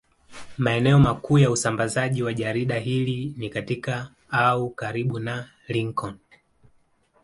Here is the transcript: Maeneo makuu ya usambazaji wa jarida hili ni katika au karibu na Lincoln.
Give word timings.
Maeneo 0.57 0.99
makuu 0.99 1.37
ya 1.37 1.51
usambazaji 1.51 2.23
wa 2.23 2.33
jarida 2.33 2.79
hili 2.79 3.33
ni 3.37 3.49
katika 3.49 4.11
au 4.31 4.69
karibu 4.69 5.19
na 5.19 5.49
Lincoln. 5.67 6.17